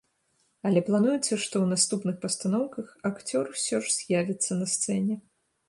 Але 0.69 0.79
плануецца, 0.87 1.27
што 1.27 1.37
ў 1.39 1.65
наступных 1.73 2.15
пастаноўках 2.25 2.87
акцёр 3.13 3.43
усё 3.55 3.77
ж 3.85 3.97
з'явіцца 3.99 4.51
на 4.63 4.67
сцэне. 4.77 5.15